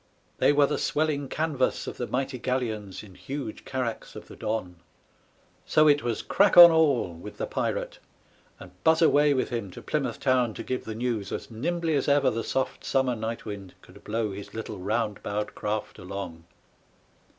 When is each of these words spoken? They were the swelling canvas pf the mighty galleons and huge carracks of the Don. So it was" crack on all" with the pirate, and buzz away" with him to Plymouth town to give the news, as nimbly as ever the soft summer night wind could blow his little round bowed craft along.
They 0.39 0.51
were 0.51 0.65
the 0.65 0.79
swelling 0.79 1.29
canvas 1.29 1.85
pf 1.85 1.93
the 1.93 2.07
mighty 2.07 2.39
galleons 2.39 3.03
and 3.03 3.15
huge 3.15 3.65
carracks 3.65 4.15
of 4.15 4.27
the 4.29 4.35
Don. 4.35 4.77
So 5.63 5.87
it 5.87 6.01
was" 6.01 6.23
crack 6.23 6.57
on 6.57 6.71
all" 6.71 7.13
with 7.13 7.37
the 7.37 7.45
pirate, 7.45 7.99
and 8.59 8.71
buzz 8.83 9.03
away" 9.03 9.35
with 9.35 9.49
him 9.49 9.69
to 9.69 9.81
Plymouth 9.83 10.19
town 10.19 10.55
to 10.55 10.63
give 10.63 10.85
the 10.85 10.95
news, 10.95 11.31
as 11.31 11.51
nimbly 11.51 11.93
as 11.93 12.07
ever 12.07 12.31
the 12.31 12.43
soft 12.43 12.83
summer 12.83 13.15
night 13.15 13.45
wind 13.45 13.75
could 13.83 14.03
blow 14.03 14.31
his 14.31 14.55
little 14.55 14.79
round 14.79 15.21
bowed 15.21 15.53
craft 15.53 15.99
along. 15.99 16.45